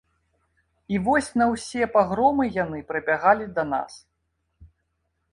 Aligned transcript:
І 0.93 1.01
вось 1.07 1.27
на 1.41 1.45
ўсе 1.51 1.83
пагромы 1.97 2.47
яны 2.63 2.79
прыбягалі 2.93 3.45
да 3.59 3.63
нас. 3.75 3.93